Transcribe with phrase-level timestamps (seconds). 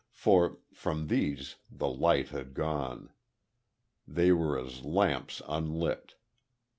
[0.13, 3.11] For, from these the light had gone.
[4.07, 6.15] They were as lamps unlit.